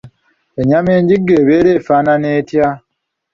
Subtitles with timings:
[0.59, 2.67] Ennyama enjigge ebeera efaanana etya?